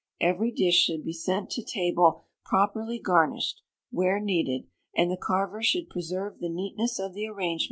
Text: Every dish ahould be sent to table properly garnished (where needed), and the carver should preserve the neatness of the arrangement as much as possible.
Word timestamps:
Every 0.19 0.49
dish 0.51 0.89
ahould 0.89 1.03
be 1.03 1.13
sent 1.13 1.51
to 1.51 1.61
table 1.63 2.23
properly 2.43 2.97
garnished 2.97 3.61
(where 3.91 4.19
needed), 4.19 4.65
and 4.95 5.11
the 5.11 5.15
carver 5.15 5.61
should 5.61 5.91
preserve 5.91 6.39
the 6.39 6.49
neatness 6.49 6.97
of 6.97 7.13
the 7.13 7.27
arrangement 7.27 7.29
as 7.29 7.29
much 7.29 7.29
as 7.29 7.53
possible. 7.53 7.59